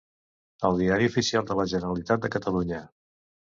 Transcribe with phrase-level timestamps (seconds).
[0.69, 2.83] El Diari Oficial de la Generalitat de Catalunya.